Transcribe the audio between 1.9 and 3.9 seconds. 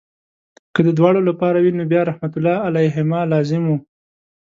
بیا رحمت الله علیهما لازم وو.